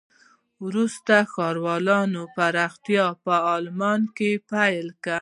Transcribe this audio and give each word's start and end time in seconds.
وروسته 0.65 1.13
د 1.23 1.27
ښارونو 1.33 2.21
پراختیا 2.35 3.05
په 3.25 3.33
آلمان 3.55 4.01
کې 4.17 4.31
پیل 4.51 4.87
شوه. 5.01 5.09